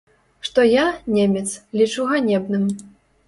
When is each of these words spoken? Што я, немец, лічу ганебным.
Што 0.47 0.63
я, 0.67 0.85
немец, 1.17 1.45
лічу 1.81 2.07
ганебным. 2.13 2.65